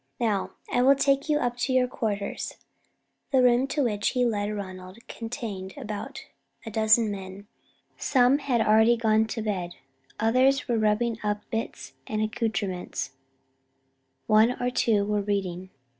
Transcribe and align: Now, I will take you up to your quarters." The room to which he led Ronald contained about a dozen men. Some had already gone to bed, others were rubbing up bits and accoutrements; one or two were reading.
Now, 0.19 0.53
I 0.73 0.81
will 0.81 0.95
take 0.95 1.29
you 1.29 1.37
up 1.37 1.57
to 1.57 1.73
your 1.73 1.87
quarters." 1.87 2.55
The 3.29 3.43
room 3.43 3.67
to 3.67 3.83
which 3.83 4.09
he 4.13 4.25
led 4.25 4.47
Ronald 4.51 4.97
contained 5.07 5.75
about 5.77 6.25
a 6.65 6.71
dozen 6.71 7.11
men. 7.11 7.45
Some 7.97 8.39
had 8.39 8.61
already 8.61 8.97
gone 8.97 9.27
to 9.27 9.43
bed, 9.43 9.75
others 10.19 10.67
were 10.67 10.79
rubbing 10.79 11.19
up 11.23 11.47
bits 11.51 11.93
and 12.07 12.19
accoutrements; 12.19 13.11
one 14.25 14.59
or 14.59 14.71
two 14.71 15.05
were 15.05 15.21
reading. 15.21 15.69